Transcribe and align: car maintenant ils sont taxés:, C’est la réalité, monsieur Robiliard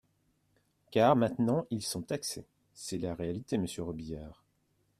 car 0.89 1.15
maintenant 1.15 1.67
ils 1.69 1.83
sont 1.83 2.01
taxés:, 2.01 2.47
C’est 2.73 2.97
la 2.97 3.13
réalité, 3.13 3.59
monsieur 3.59 3.83
Robiliard 3.83 4.43